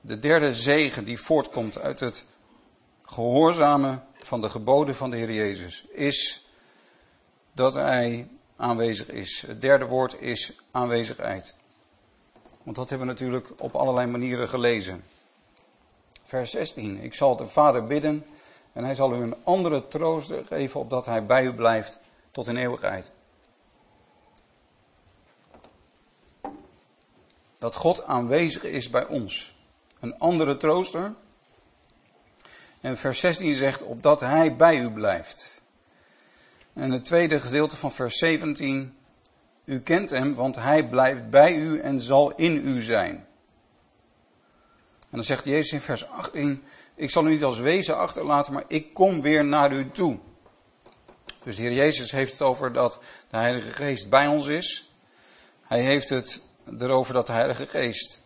[0.00, 2.24] de derde zegen die voortkomt uit het
[3.02, 6.46] gehoorzamen van de geboden van de Heer Jezus is
[7.52, 9.44] dat Hij aanwezig is.
[9.46, 11.54] Het derde woord is aanwezigheid.
[12.62, 15.04] Want dat hebben we natuurlijk op allerlei manieren gelezen.
[16.24, 16.98] Vers 16.
[16.98, 18.24] Ik zal de Vader bidden
[18.72, 21.98] en hij zal u een andere troost geven opdat hij bij u blijft
[22.30, 23.10] tot in eeuwigheid.
[27.58, 29.56] Dat God aanwezig is bij ons.
[30.00, 31.14] Een andere trooster.
[32.80, 35.62] En vers 16 zegt, opdat hij bij u blijft.
[36.72, 38.96] En het tweede gedeelte van vers 17,
[39.64, 43.26] u kent hem, want hij blijft bij u en zal in u zijn.
[45.00, 48.64] En dan zegt Jezus in vers 18, ik zal u niet als wezen achterlaten, maar
[48.68, 50.18] ik kom weer naar u toe.
[51.44, 52.98] Dus de Heer Jezus heeft het over dat
[53.30, 54.92] de Heilige Geest bij ons is.
[55.66, 56.42] Hij heeft het
[56.78, 58.20] erover dat de Heilige Geest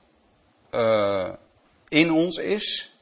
[0.75, 1.29] uh,
[1.89, 2.97] in ons is.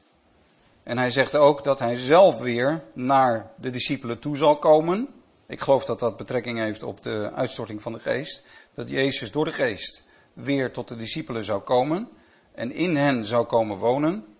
[0.83, 5.07] En hij zegt ook dat hij zelf weer naar de discipelen toe zal komen.
[5.47, 8.43] Ik geloof dat dat betrekking heeft op de uitstorting van de geest.
[8.73, 12.09] Dat Jezus door de geest weer tot de discipelen zou komen
[12.51, 14.34] en in hen zou komen wonen.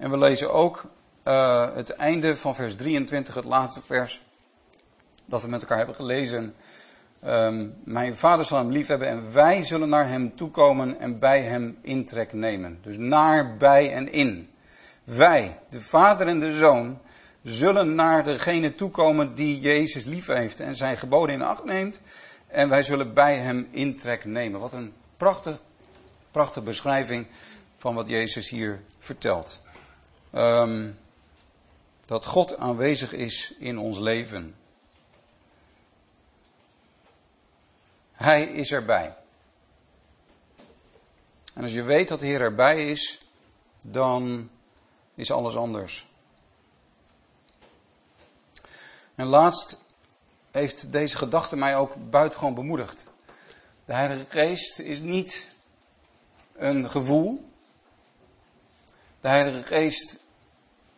[0.00, 0.84] En we lezen ook
[1.24, 4.22] uh, het einde van vers 23, het laatste vers
[5.24, 6.54] dat we met elkaar hebben gelezen.
[7.24, 11.42] Um, mijn vader zal hem lief hebben en wij zullen naar hem toekomen en bij
[11.42, 12.78] hem intrek nemen.
[12.82, 14.50] Dus naar, bij en in.
[15.04, 16.98] Wij, de vader en de zoon,
[17.42, 22.02] zullen naar degene toekomen die Jezus lief heeft en zijn geboden in acht neemt.
[22.46, 24.60] En wij zullen bij hem intrek nemen.
[24.60, 25.60] Wat een prachtig,
[26.30, 27.26] prachtige beschrijving
[27.76, 29.60] van wat Jezus hier vertelt.
[30.34, 30.98] Um,
[32.10, 34.54] dat God aanwezig is in ons leven.
[38.12, 39.16] Hij is erbij.
[41.52, 43.20] En als je weet dat de Heer erbij is,
[43.80, 44.50] dan
[45.14, 46.08] is alles anders.
[49.14, 49.76] En laatst
[50.50, 53.06] heeft deze gedachte mij ook buitengewoon bemoedigd.
[53.84, 55.48] De Heilige Geest is niet
[56.56, 57.50] een gevoel.
[59.20, 60.16] De Heilige Geest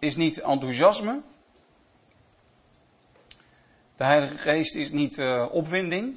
[0.02, 1.20] is niet enthousiasme.
[3.96, 6.16] De Heilige Geest is niet uh, opwinding.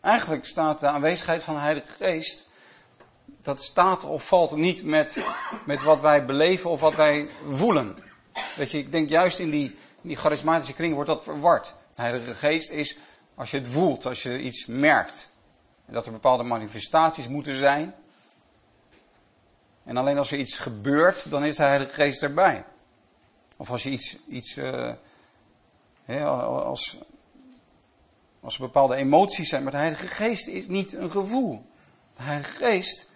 [0.00, 2.50] Eigenlijk staat de aanwezigheid van de Heilige Geest,
[3.42, 5.24] dat staat of valt niet met,
[5.64, 7.96] met wat wij beleven of wat wij voelen.
[8.56, 9.66] Weet je, ik denk juist in die,
[10.02, 11.74] in die charismatische kring wordt dat verward.
[11.94, 12.98] De Heilige Geest is
[13.34, 15.30] als je het voelt, als je iets merkt.
[15.86, 17.94] En dat er bepaalde manifestaties moeten zijn.
[19.84, 22.64] En alleen als er iets gebeurt, dan is de Heilige Geest erbij.
[23.56, 24.92] Of als je iets, iets uh,
[26.08, 26.98] als,
[28.40, 29.62] als er bepaalde emoties zijn.
[29.62, 31.66] Maar de Heilige Geest is niet een gevoel.
[32.16, 33.06] De Heilige Geest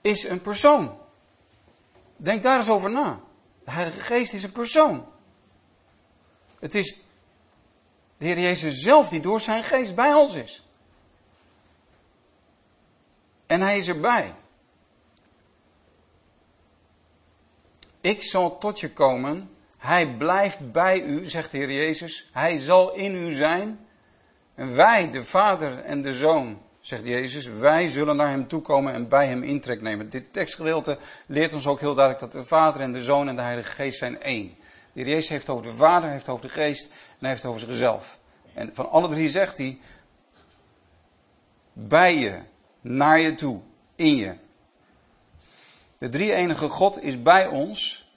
[0.00, 0.98] is een persoon.
[2.16, 3.20] Denk daar eens over na.
[3.64, 5.06] De Heilige Geest is een persoon.
[6.58, 6.96] Het is
[8.18, 10.66] de Heer Jezus zelf die door zijn geest bij ons is.
[13.46, 14.34] En hij is erbij.
[18.02, 19.50] Ik zal tot je komen.
[19.78, 22.30] Hij blijft bij u, zegt de Heer Jezus.
[22.32, 23.86] Hij zal in u zijn.
[24.54, 29.08] En wij, de Vader en de Zoon, zegt Jezus, wij zullen naar hem toekomen en
[29.08, 30.08] bij hem intrek nemen.
[30.08, 33.42] Dit tekstgedeelte leert ons ook heel duidelijk dat de Vader en de Zoon en de
[33.42, 34.54] Heilige Geest zijn één.
[34.92, 38.18] De Heer Jezus heeft over de Vader, heeft over de Geest en heeft over zichzelf.
[38.54, 39.78] En van alle drie zegt hij,
[41.72, 42.38] bij je,
[42.80, 43.60] naar je toe,
[43.96, 44.34] in je.
[46.02, 48.10] De drie enige God is bij ons.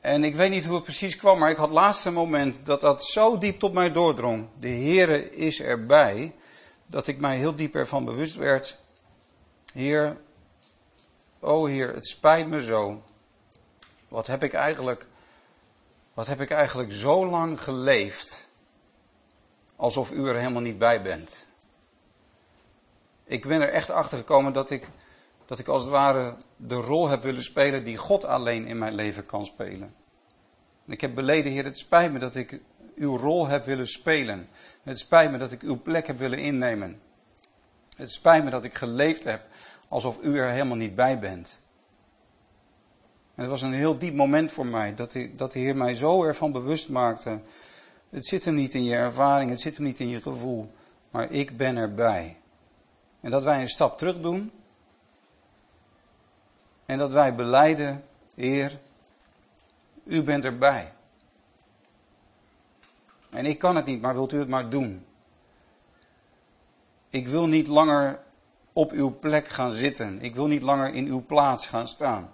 [0.00, 2.80] En ik weet niet hoe het precies kwam, maar ik had het laatste moment dat
[2.80, 4.48] dat zo diep tot mij doordrong.
[4.58, 6.34] De Heere is erbij,
[6.86, 8.78] dat ik mij heel diep ervan bewust werd.
[9.72, 10.20] Heer,
[11.38, 13.02] oh Heer, het spijt me zo.
[14.08, 15.06] Wat heb ik eigenlijk,
[16.14, 18.48] wat heb ik eigenlijk zo lang geleefd,
[19.76, 21.46] alsof u er helemaal niet bij bent.
[23.24, 24.88] Ik ben er echt achter gekomen dat ik,
[25.50, 28.94] dat ik als het ware de rol heb willen spelen die God alleen in mijn
[28.94, 29.94] leven kan spelen.
[30.86, 32.60] En ik heb beleden, Heer, het spijt me dat ik
[32.94, 34.48] uw rol heb willen spelen.
[34.82, 37.00] Het spijt me dat ik uw plek heb willen innemen.
[37.96, 39.42] Het spijt me dat ik geleefd heb
[39.88, 41.60] alsof u er helemaal niet bij bent.
[43.34, 45.94] En het was een heel diep moment voor mij, dat de, dat de Heer mij
[45.94, 47.40] zo ervan bewust maakte.
[48.10, 50.70] Het zit hem niet in je ervaring, het zit hem niet in je gevoel,
[51.10, 52.40] maar ik ben erbij.
[53.20, 54.52] En dat wij een stap terug doen.
[56.90, 58.78] En dat wij beleiden, Heer,
[60.04, 60.92] u bent erbij.
[63.30, 65.04] En ik kan het niet, maar wilt u het maar doen?
[67.10, 68.20] Ik wil niet langer
[68.72, 70.20] op uw plek gaan zitten.
[70.22, 72.32] Ik wil niet langer in uw plaats gaan staan.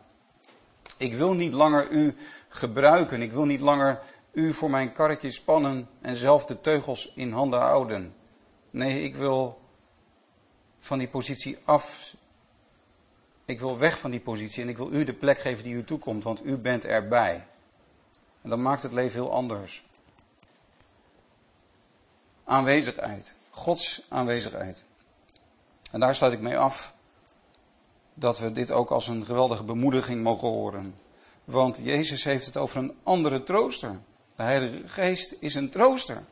[0.97, 2.17] Ik wil niet langer u
[2.49, 3.23] gebruiken.
[3.23, 4.01] Ik wil niet langer
[4.33, 8.15] u voor mijn karretje spannen en zelf de teugels in handen houden.
[8.71, 9.61] Nee, ik wil
[10.79, 12.15] van die positie af.
[13.47, 15.85] Ik wil weg van die positie en ik wil u de plek geven die u
[15.85, 17.47] toekomt, want u bent erbij.
[18.43, 19.85] En dat maakt het leven heel anders.
[22.45, 23.35] Aanwezigheid.
[23.51, 24.85] Gods aanwezigheid.
[25.91, 26.95] En daar sluit ik mee af
[28.15, 30.95] dat we dit ook als een geweldige bemoediging mogen horen.
[31.45, 33.99] Want Jezus heeft het over een andere trooster.
[34.37, 36.25] De Heilige Geest is een trooster.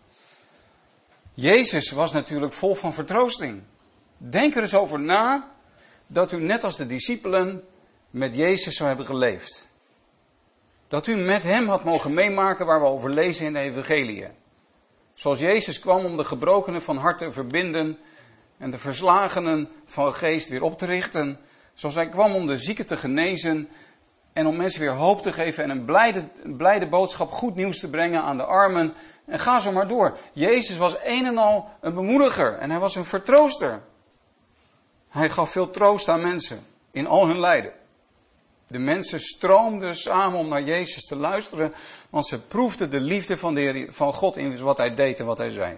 [1.34, 3.62] Jezus was natuurlijk vol van vertroosting.
[4.16, 5.53] Denk er eens over na
[6.06, 7.64] dat u net als de discipelen
[8.10, 9.66] met Jezus zou hebben geleefd.
[10.88, 14.26] Dat u met hem had mogen meemaken waar we over lezen in de Evangelie.
[15.14, 17.98] Zoals Jezus kwam om de gebrokenen van hart te verbinden
[18.58, 21.38] en de verslagenen van geest weer op te richten.
[21.74, 23.68] Zoals hij kwam om de zieken te genezen
[24.32, 27.80] en om mensen weer hoop te geven en een blijde, een blijde boodschap, goed nieuws
[27.80, 28.94] te brengen aan de armen.
[29.26, 30.16] En ga zo maar door.
[30.32, 33.82] Jezus was een en al een bemoediger en hij was een vertrooster.
[35.14, 37.72] Hij gaf veel troost aan mensen in al hun lijden.
[38.66, 41.72] De mensen stroomden samen om naar Jezus te luisteren,
[42.10, 45.38] want ze proefden de liefde van, de van God in wat hij deed en wat
[45.38, 45.76] hij zei.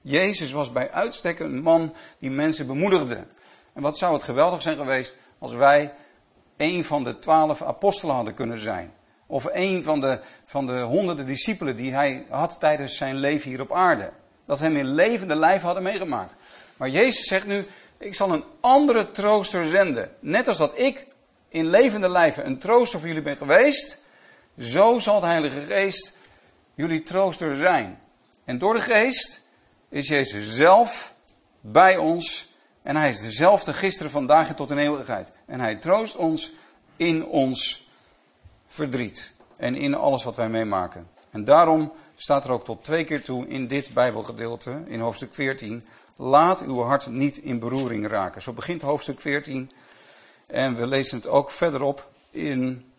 [0.00, 3.24] Jezus was bij uitstek een man die mensen bemoedigde.
[3.72, 5.92] En wat zou het geweldig zijn geweest als wij
[6.56, 8.92] een van de twaalf apostelen hadden kunnen zijn.
[9.26, 13.60] Of een van de, van de honderden discipelen die hij had tijdens zijn leven hier
[13.60, 14.10] op aarde.
[14.46, 16.34] Dat hem in levende lijf hadden meegemaakt.
[16.76, 17.66] Maar Jezus zegt nu,
[17.98, 20.10] ik zal een andere trooster zenden.
[20.20, 21.06] Net als dat ik
[21.48, 23.98] in levende lijven een trooster voor jullie ben geweest,
[24.58, 26.16] zo zal de Heilige Geest
[26.74, 28.00] jullie trooster zijn.
[28.44, 29.40] En door de Geest
[29.88, 31.14] is Jezus zelf
[31.60, 35.32] bij ons en hij is dezelfde gisteren, vandaag en tot in eeuwigheid.
[35.46, 36.52] En hij troost ons
[36.96, 37.88] in ons
[38.68, 41.08] verdriet en in alles wat wij meemaken.
[41.30, 45.86] En daarom staat er ook tot twee keer toe in dit Bijbelgedeelte, in hoofdstuk 14,
[46.16, 48.42] laat uw hart niet in beroering raken.
[48.42, 49.70] Zo begint hoofdstuk 14
[50.46, 52.92] en we lezen het ook verderop in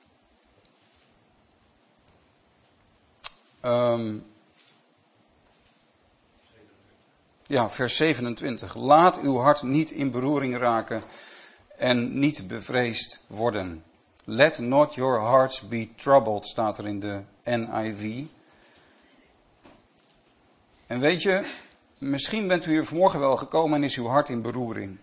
[3.62, 4.25] um,
[7.47, 8.75] ja, vers 27.
[8.75, 11.03] Laat uw hart niet in beroering raken
[11.77, 13.84] en niet bevreesd worden.
[14.23, 18.24] Let not your hearts be troubled, staat er in de NIV.
[20.88, 21.45] En weet je,
[21.98, 24.98] misschien bent u hier vanmorgen wel gekomen en is uw hart in beroering.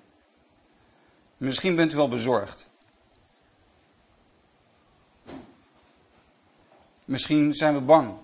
[1.37, 2.69] Misschien bent u wel bezorgd.
[7.05, 8.15] Misschien zijn we bang.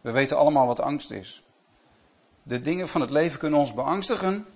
[0.00, 1.42] We weten allemaal wat angst is.
[2.42, 4.46] De dingen van het leven kunnen ons beangstigen.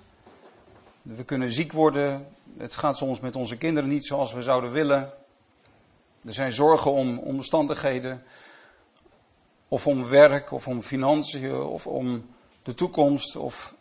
[1.02, 2.28] We kunnen ziek worden.
[2.58, 5.12] Het gaat soms met onze kinderen niet zoals we zouden willen.
[6.24, 8.22] Er zijn zorgen om omstandigheden.
[9.68, 12.26] Of om werk, of om financiën, of om
[12.66, 13.36] de toekomst.
[13.36, 13.74] Of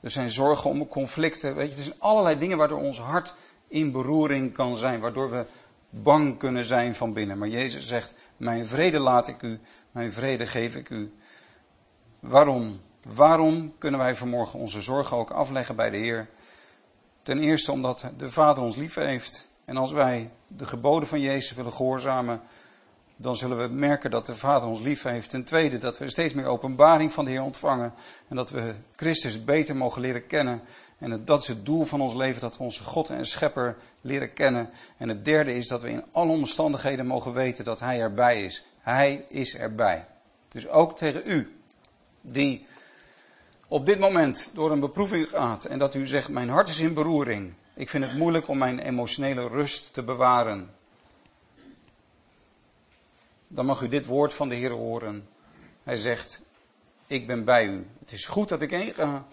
[0.00, 1.54] er zijn zorgen om conflicten.
[1.54, 3.34] Weet je, er zijn allerlei dingen waardoor ons hart
[3.68, 5.00] in beroering kan zijn.
[5.00, 5.44] Waardoor we
[5.90, 7.38] bang kunnen zijn van binnen.
[7.38, 9.60] Maar Jezus zegt, mijn vrede laat ik u,
[9.90, 11.12] mijn vrede geef ik u.
[12.20, 12.80] Waarom?
[13.02, 16.28] Waarom kunnen wij vanmorgen onze zorgen ook afleggen bij de Heer?
[17.22, 19.48] Ten eerste omdat de Vader ons lief heeft.
[19.64, 22.40] En als wij de geboden van Jezus willen gehoorzamen,
[23.22, 25.30] dan zullen we merken dat de Vader ons lief heeft.
[25.30, 27.92] Ten tweede dat we steeds meer openbaring van de Heer ontvangen.
[28.28, 30.62] En dat we Christus beter mogen leren kennen.
[30.98, 34.32] En dat is het doel van ons leven, dat we onze God en Schepper leren
[34.32, 34.70] kennen.
[34.96, 38.64] En het derde is dat we in alle omstandigheden mogen weten dat Hij erbij is.
[38.80, 40.06] Hij is erbij.
[40.48, 41.60] Dus ook tegen u,
[42.20, 42.66] die
[43.68, 46.94] op dit moment door een beproeving gaat en dat u zegt, mijn hart is in
[46.94, 47.52] beroering.
[47.74, 50.70] Ik vind het moeilijk om mijn emotionele rust te bewaren.
[53.52, 55.28] Dan mag u dit woord van de Heer horen.
[55.82, 56.42] Hij zegt,
[57.06, 57.86] ik ben bij u.
[57.98, 59.26] Het is goed dat ik heen ga,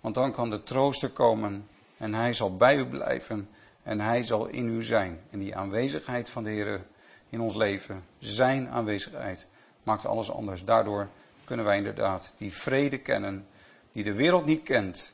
[0.00, 3.48] want dan kan de trooster komen en hij zal bij u blijven
[3.82, 5.20] en hij zal in u zijn.
[5.30, 6.86] En die aanwezigheid van de Heer
[7.28, 9.48] in ons leven, zijn aanwezigheid,
[9.82, 10.64] maakt alles anders.
[10.64, 11.08] Daardoor
[11.44, 13.46] kunnen wij inderdaad die vrede kennen
[13.92, 15.12] die de wereld niet kent.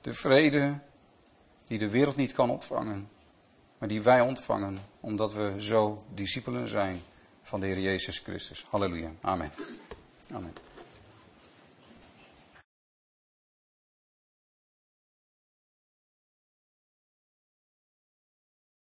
[0.00, 0.78] De vrede
[1.66, 3.08] die de wereld niet kan ontvangen,
[3.80, 7.02] maar die wij ontvangen omdat we zo discipelen zijn
[7.42, 8.66] van de Heer Jezus Christus.
[8.68, 9.12] Halleluja.
[9.20, 9.52] Amen.
[10.32, 10.69] Amen.